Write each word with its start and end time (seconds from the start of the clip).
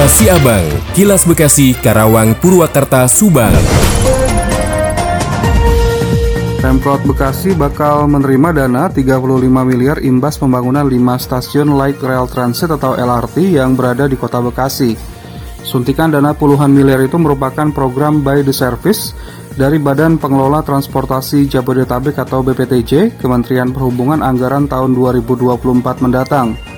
Kilas 0.00 0.16
Siabang, 0.16 0.66
Kilas 0.96 1.22
Bekasi, 1.28 1.76
Karawang, 1.76 2.32
Purwakarta, 2.40 3.04
Subang. 3.04 3.52
Pemkot 6.56 7.04
Bekasi 7.04 7.52
bakal 7.52 8.08
menerima 8.08 8.64
dana 8.64 8.88
35 8.88 9.04
miliar 9.60 10.00
imbas 10.00 10.40
pembangunan 10.40 10.88
5 10.88 10.96
stasiun 11.20 11.76
Light 11.76 12.00
Rail 12.00 12.24
Transit 12.32 12.72
atau 12.72 12.96
LRT 12.96 13.60
yang 13.60 13.76
berada 13.76 14.08
di 14.08 14.16
kota 14.16 14.40
Bekasi. 14.40 14.96
Suntikan 15.68 16.08
dana 16.08 16.32
puluhan 16.32 16.72
miliar 16.72 17.04
itu 17.04 17.20
merupakan 17.20 17.68
program 17.68 18.24
by 18.24 18.40
the 18.40 18.56
service 18.56 19.12
dari 19.52 19.76
Badan 19.76 20.16
Pengelola 20.16 20.64
Transportasi 20.64 21.44
Jabodetabek 21.44 22.16
atau 22.16 22.40
BPTJ, 22.40 23.20
Kementerian 23.20 23.68
Perhubungan 23.68 24.24
Anggaran 24.24 24.64
tahun 24.64 24.96
2024 24.96 26.00
mendatang. 26.00 26.69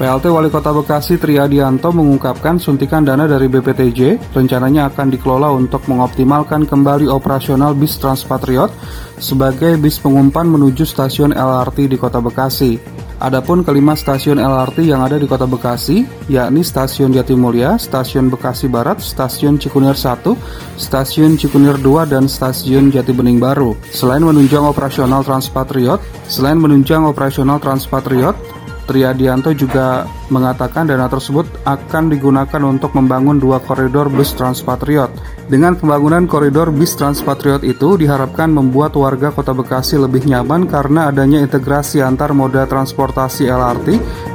PLT 0.00 0.32
Wali 0.32 0.48
Kota 0.48 0.72
Bekasi 0.72 1.20
Triadianto 1.20 1.92
mengungkapkan 1.92 2.56
suntikan 2.56 3.04
dana 3.04 3.28
dari 3.28 3.52
BPTJ 3.52 4.32
rencananya 4.32 4.88
akan 4.88 5.12
dikelola 5.12 5.52
untuk 5.52 5.84
mengoptimalkan 5.92 6.64
kembali 6.64 7.04
operasional 7.04 7.76
bis 7.76 8.00
Transpatriot 8.00 8.72
sebagai 9.20 9.76
bis 9.76 10.00
pengumpan 10.00 10.48
menuju 10.48 10.88
stasiun 10.88 11.36
LRT 11.36 11.92
di 11.92 12.00
Kota 12.00 12.16
Bekasi. 12.16 12.80
Adapun 13.20 13.60
kelima 13.60 13.92
stasiun 13.92 14.40
LRT 14.40 14.88
yang 14.88 15.04
ada 15.04 15.20
di 15.20 15.28
Kota 15.28 15.44
Bekasi, 15.44 16.08
yakni 16.32 16.64
Stasiun 16.64 17.12
Jatimulya, 17.12 17.76
Stasiun 17.76 18.32
Bekasi 18.32 18.72
Barat, 18.72 19.04
Stasiun 19.04 19.60
Cikunir 19.60 19.92
1, 19.92 20.32
Stasiun 20.80 21.36
Cikunir 21.36 21.76
2, 21.76 22.08
dan 22.08 22.24
Stasiun 22.24 22.88
Jati 22.88 23.12
Bening 23.12 23.36
Baru. 23.36 23.76
Selain 23.92 24.24
menunjang 24.24 24.64
operasional 24.64 25.20
Transpatriot, 25.20 26.00
selain 26.32 26.56
menunjang 26.56 27.04
operasional 27.04 27.60
Transpatriot, 27.60 28.59
Triadianto 28.90 29.54
juga 29.54 30.02
mengatakan 30.34 30.90
dana 30.90 31.06
tersebut 31.06 31.46
akan 31.62 32.10
digunakan 32.10 32.58
untuk 32.66 32.90
membangun 32.98 33.38
dua 33.38 33.62
koridor 33.62 34.10
bus 34.10 34.34
Transpatriot. 34.34 35.14
Dengan 35.46 35.78
pembangunan 35.78 36.26
koridor 36.26 36.74
bis 36.74 36.98
Transpatriot 36.98 37.62
itu 37.62 37.94
diharapkan 37.94 38.50
membuat 38.50 38.98
warga 38.98 39.30
Kota 39.30 39.54
Bekasi 39.54 39.94
lebih 39.98 40.26
nyaman 40.26 40.66
karena 40.66 41.10
adanya 41.10 41.38
integrasi 41.38 42.02
antar 42.02 42.34
moda 42.34 42.66
transportasi 42.66 43.46
LRT 43.46 43.88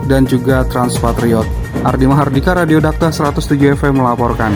dan 0.08 0.24
juga 0.24 0.64
Transpatriot. 0.68 1.48
Ardi 1.84 2.08
Mahardika, 2.08 2.56
Radio 2.56 2.80
Dakta 2.80 3.12
107 3.12 3.76
FM 3.76 4.00
melaporkan. 4.04 4.56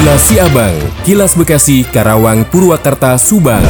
Kilas 0.00 0.22
Siabang, 0.26 0.74
Kilas 1.06 1.38
Bekasi, 1.38 1.86
Karawang, 1.86 2.46
Purwakarta, 2.46 3.14
Subang. 3.14 3.62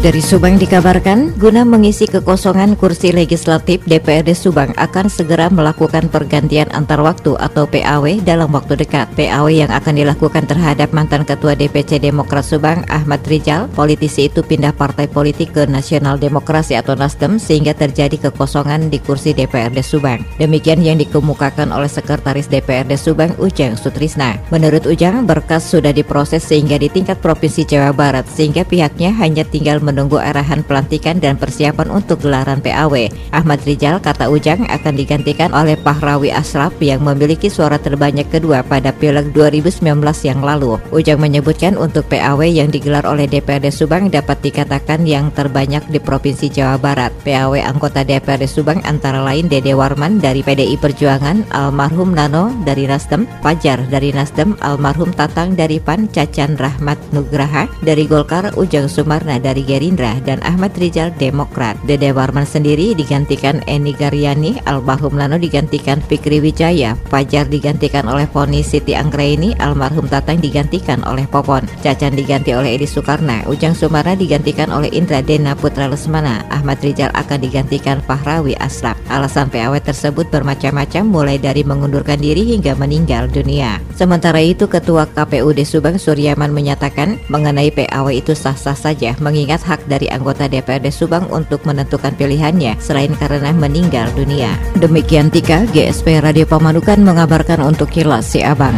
Dari 0.00 0.24
Subang 0.24 0.56
dikabarkan, 0.56 1.36
guna 1.36 1.60
mengisi 1.60 2.08
kekosongan 2.08 2.72
kursi 2.72 3.12
legislatif 3.12 3.84
DPRD 3.84 4.32
Subang 4.32 4.72
akan 4.80 5.12
segera 5.12 5.52
melakukan 5.52 6.08
pergantian 6.08 6.72
antar 6.72 7.04
waktu 7.04 7.36
atau 7.36 7.68
PAW 7.68 8.24
dalam 8.24 8.48
waktu 8.48 8.80
dekat. 8.80 9.12
PAW 9.12 9.52
yang 9.52 9.68
akan 9.68 10.00
dilakukan 10.00 10.48
terhadap 10.48 10.96
mantan 10.96 11.28
Ketua 11.28 11.52
DPC 11.52 12.00
Demokrat 12.00 12.48
Subang 12.48 12.80
Ahmad 12.88 13.20
Rijal, 13.28 13.68
politisi 13.76 14.32
itu 14.32 14.40
pindah 14.40 14.72
partai 14.72 15.04
politik 15.04 15.52
ke 15.52 15.68
Nasional 15.68 16.16
Demokrasi 16.16 16.80
atau 16.80 16.96
Nasdem 16.96 17.36
sehingga 17.36 17.76
terjadi 17.76 18.32
kekosongan 18.32 18.88
di 18.88 19.04
kursi 19.04 19.36
DPRD 19.36 19.84
Subang. 19.84 20.24
Demikian 20.40 20.80
yang 20.80 20.96
dikemukakan 20.96 21.76
oleh 21.76 21.92
Sekretaris 21.92 22.48
DPRD 22.48 22.96
Subang 22.96 23.36
Ujang 23.36 23.76
Sutrisna. 23.76 24.40
Menurut 24.48 24.88
Ujang, 24.88 25.28
berkas 25.28 25.68
sudah 25.68 25.92
diproses 25.92 26.40
sehingga 26.40 26.80
di 26.80 26.88
tingkat 26.88 27.20
Provinsi 27.20 27.68
Jawa 27.68 27.92
Barat 27.92 28.24
sehingga 28.32 28.64
pihaknya 28.64 29.12
hanya 29.20 29.44
tinggal 29.44 29.89
menunggu 29.90 30.22
arahan 30.22 30.62
pelantikan 30.62 31.18
dan 31.18 31.34
persiapan 31.34 31.90
untuk 31.90 32.22
gelaran 32.22 32.62
PAW. 32.62 33.10
Ahmad 33.34 33.58
Rijal 33.66 33.98
kata 33.98 34.30
Ujang 34.30 34.70
akan 34.70 34.94
digantikan 34.94 35.50
oleh 35.50 35.74
Pahrawi 35.74 36.30
Asraf 36.30 36.78
yang 36.78 37.02
memiliki 37.02 37.50
suara 37.50 37.82
terbanyak 37.82 38.30
kedua 38.30 38.62
pada 38.62 38.94
Pileg 38.94 39.34
2019 39.34 39.82
yang 40.22 40.40
lalu. 40.46 40.78
Ujang 40.94 41.18
menyebutkan 41.18 41.74
untuk 41.74 42.06
PAW 42.06 42.46
yang 42.46 42.70
digelar 42.70 43.02
oleh 43.02 43.26
DPRD 43.26 43.74
Subang 43.74 44.06
dapat 44.12 44.38
dikatakan 44.44 45.02
yang 45.02 45.34
terbanyak 45.34 45.82
di 45.90 45.98
Provinsi 45.98 46.46
Jawa 46.46 46.78
Barat. 46.78 47.10
PAW 47.26 47.58
anggota 47.58 48.06
DPRD 48.06 48.46
Subang 48.46 48.78
antara 48.86 49.18
lain 49.24 49.48
Dede 49.48 49.72
Warman 49.72 50.20
dari 50.20 50.44
PDI 50.44 50.76
Perjuangan, 50.76 51.48
almarhum 51.50 52.12
Nano 52.12 52.52
dari 52.62 52.84
Nasdem, 52.84 53.24
Fajar 53.40 53.80
dari 53.88 54.12
Nasdem, 54.12 54.54
almarhum 54.60 55.16
Tatang 55.16 55.56
dari 55.56 55.80
PAN, 55.80 56.12
Cacan 56.12 56.60
Rahmat 56.60 57.00
Nugraha 57.16 57.64
dari 57.80 58.04
Golkar, 58.04 58.52
Ujang 58.60 58.92
Sumarna 58.92 59.40
dari 59.40 59.64
Geri 59.64 59.79
Gerindra 59.80 60.20
dan 60.28 60.44
Ahmad 60.44 60.76
Rijal 60.76 61.08
Demokrat. 61.16 61.72
Dede 61.88 62.12
Warman 62.12 62.44
sendiri 62.44 62.92
digantikan 62.92 63.64
Eni 63.64 63.96
Garyani, 63.96 64.60
almarhum 64.68 65.16
Lano 65.16 65.40
digantikan 65.40 66.04
Fikri 66.04 66.36
Wijaya, 66.36 67.00
Fajar 67.08 67.48
digantikan 67.48 68.04
oleh 68.04 68.28
Foni 68.28 68.60
Siti 68.60 68.92
Anggraini, 68.92 69.56
almarhum 69.56 70.04
Tatang 70.04 70.36
digantikan 70.36 71.00
oleh 71.08 71.24
Popon, 71.24 71.64
Cacan 71.80 72.12
diganti 72.12 72.52
oleh 72.52 72.76
Edi 72.76 72.84
Soekarno, 72.84 73.48
Ujang 73.48 73.72
Sumarna 73.72 74.12
digantikan 74.12 74.68
oleh 74.68 74.92
Indra 74.92 75.24
Dena 75.24 75.56
Putra 75.56 75.88
Lesmana, 75.88 76.44
Ahmad 76.52 76.76
Rijal 76.84 77.08
akan 77.16 77.40
digantikan 77.40 78.04
Fahrawi 78.04 78.60
Aslap. 78.60 79.00
Alasan 79.08 79.48
PAW 79.48 79.80
tersebut 79.80 80.28
bermacam-macam 80.28 81.08
mulai 81.08 81.40
dari 81.40 81.64
mengundurkan 81.64 82.20
diri 82.20 82.52
hingga 82.52 82.76
meninggal 82.76 83.32
dunia. 83.32 83.80
Sementara 83.96 84.44
itu 84.44 84.68
Ketua 84.68 85.08
KPUD 85.08 85.64
Subang 85.64 85.96
Suryaman 85.96 86.52
menyatakan 86.52 87.16
mengenai 87.32 87.72
PAW 87.72 88.12
itu 88.12 88.36
sah-sah 88.36 88.76
saja 88.76 89.16
mengingat 89.24 89.69
hak 89.70 89.86
dari 89.86 90.10
anggota 90.10 90.50
DPRD 90.50 90.90
Subang 90.90 91.30
untuk 91.30 91.62
menentukan 91.62 92.10
pilihannya 92.18 92.74
selain 92.82 93.14
karena 93.14 93.54
meninggal 93.54 94.10
dunia. 94.18 94.58
Demikian 94.82 95.30
Tika, 95.30 95.62
GSP 95.70 96.18
Radio 96.18 96.50
Pamanukan 96.50 96.98
mengabarkan 96.98 97.62
untuk 97.62 97.86
Kilas 97.86 98.34
Si 98.34 98.42
Abang. 98.42 98.74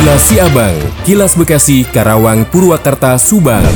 Kilas 0.00 0.22
Si 0.24 0.40
Abang, 0.40 0.76
Kilas 1.04 1.36
Bekasi, 1.36 1.84
Karawang, 1.84 2.48
Purwakarta, 2.48 3.20
Subang. 3.20 3.68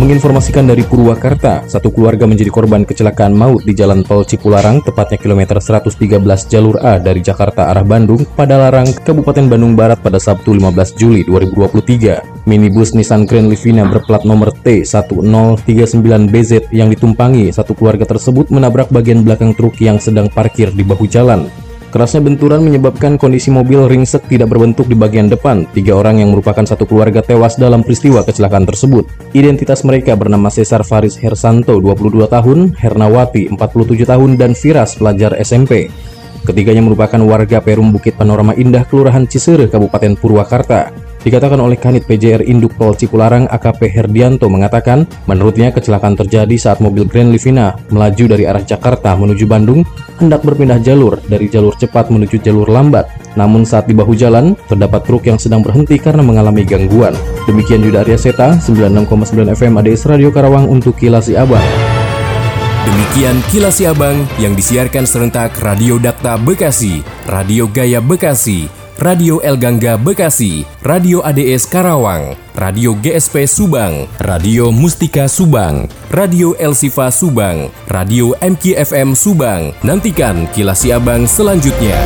Menginformasikan 0.00 0.64
dari 0.64 0.80
Purwakarta, 0.80 1.68
satu 1.68 1.92
keluarga 1.92 2.24
menjadi 2.24 2.48
korban 2.48 2.88
kecelakaan 2.88 3.36
maut 3.36 3.60
di 3.68 3.76
Jalan 3.76 4.00
Tol 4.00 4.24
Cipularang, 4.24 4.80
tepatnya 4.80 5.20
kilometer 5.20 5.60
113 5.60 5.92
jalur 6.48 6.80
A 6.80 6.96
dari 6.96 7.20
Jakarta 7.20 7.68
arah 7.68 7.84
Bandung, 7.84 8.24
pada 8.32 8.56
Larang, 8.56 8.88
Kabupaten 8.96 9.52
Bandung 9.52 9.76
Barat 9.76 10.00
pada 10.00 10.16
Sabtu 10.16 10.56
15 10.56 10.96
Juli 10.96 11.20
2023. 11.28 12.48
Minibus 12.48 12.96
Nissan 12.96 13.28
Grand 13.28 13.52
Livina 13.52 13.84
berplat 13.84 14.24
nomor 14.24 14.56
T1039BZ 14.64 16.72
yang 16.72 16.88
ditumpangi 16.88 17.52
satu 17.52 17.76
keluarga 17.76 18.08
tersebut 18.08 18.48
menabrak 18.48 18.88
bagian 18.88 19.20
belakang 19.20 19.52
truk 19.52 19.76
yang 19.84 20.00
sedang 20.00 20.32
parkir 20.32 20.72
di 20.72 20.80
bahu 20.80 21.04
jalan. 21.12 21.52
Kerasnya 21.90 22.22
benturan 22.22 22.62
menyebabkan 22.62 23.18
kondisi 23.18 23.50
mobil 23.50 23.90
ringsek 23.90 24.30
tidak 24.30 24.54
berbentuk 24.54 24.86
di 24.86 24.94
bagian 24.94 25.26
depan. 25.26 25.66
Tiga 25.74 25.98
orang 25.98 26.22
yang 26.22 26.30
merupakan 26.30 26.62
satu 26.62 26.86
keluarga 26.86 27.18
tewas 27.18 27.58
dalam 27.58 27.82
peristiwa 27.82 28.22
kecelakaan 28.22 28.62
tersebut. 28.62 29.10
Identitas 29.34 29.82
mereka 29.82 30.14
bernama 30.14 30.54
Cesar 30.54 30.86
Faris 30.86 31.18
Hersanto, 31.18 31.82
22 31.82 32.30
tahun, 32.30 32.78
Hernawati, 32.78 33.50
47 33.50 34.06
tahun, 34.06 34.38
dan 34.38 34.54
Firas, 34.54 34.94
pelajar 34.94 35.34
SMP. 35.42 35.90
Ketiganya 36.46 36.80
merupakan 36.80 37.18
warga 37.26 37.58
Perum 37.58 37.90
Bukit 37.90 38.14
Panorama 38.14 38.54
Indah, 38.54 38.86
Kelurahan 38.86 39.26
Cisere, 39.26 39.66
Kabupaten 39.66 40.14
Purwakarta. 40.14 40.94
Dikatakan 41.20 41.60
oleh 41.60 41.76
Kanit 41.76 42.08
PJR 42.08 42.40
Induk 42.48 42.80
Pol 42.80 42.96
Cipularang 42.96 43.44
AKP 43.52 43.92
Herdianto 43.92 44.48
mengatakan, 44.48 45.04
menurutnya 45.28 45.68
kecelakaan 45.68 46.16
terjadi 46.16 46.56
saat 46.56 46.80
mobil 46.80 47.04
Grand 47.04 47.28
Livina 47.28 47.76
melaju 47.92 48.24
dari 48.24 48.48
arah 48.48 48.64
Jakarta 48.64 49.12
menuju 49.20 49.44
Bandung 49.44 49.84
hendak 50.16 50.40
berpindah 50.40 50.80
jalur 50.80 51.20
dari 51.28 51.52
jalur 51.52 51.76
cepat 51.76 52.08
menuju 52.08 52.40
jalur 52.40 52.72
lambat. 52.72 53.04
Namun 53.36 53.68
saat 53.68 53.84
di 53.84 53.92
bahu 53.92 54.16
jalan, 54.16 54.56
terdapat 54.64 55.04
truk 55.04 55.28
yang 55.28 55.36
sedang 55.36 55.60
berhenti 55.60 56.00
karena 56.00 56.24
mengalami 56.24 56.64
gangguan. 56.64 57.12
Demikian 57.44 57.84
Yuda 57.84 58.00
Arya 58.00 58.16
Seta, 58.16 58.56
96,9 58.56 59.44
FM 59.52 59.76
ADS 59.76 60.08
Radio 60.08 60.32
Karawang 60.32 60.72
untuk 60.72 60.96
Kilasi 60.96 61.36
Abang. 61.36 61.64
Demikian 62.88 63.44
Kilasi 63.52 63.84
Abang 63.84 64.24
yang 64.40 64.56
disiarkan 64.56 65.04
serentak 65.04 65.52
Radio 65.60 66.00
Dakta 66.00 66.40
Bekasi, 66.40 67.04
Radio 67.28 67.68
Gaya 67.68 68.00
Bekasi, 68.00 68.79
Radio 69.00 69.40
El 69.40 69.56
Gangga 69.56 69.96
Bekasi, 69.96 70.68
Radio 70.84 71.24
ADS 71.24 71.64
Karawang, 71.64 72.36
Radio 72.52 72.92
GSP 73.00 73.48
Subang, 73.48 74.04
Radio 74.20 74.68
Mustika 74.68 75.24
Subang, 75.24 75.88
Radio 76.12 76.52
El 76.60 76.76
Sifa 76.76 77.08
Subang, 77.08 77.72
Radio 77.88 78.36
MKFM 78.44 79.16
Subang. 79.16 79.72
Nantikan 79.80 80.44
kilas 80.52 80.84
Abang 80.84 81.24
selanjutnya. 81.24 81.96